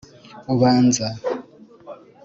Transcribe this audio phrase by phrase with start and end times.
[0.53, 1.07] ubanza